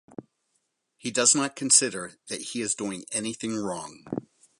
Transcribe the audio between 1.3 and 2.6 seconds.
not consider that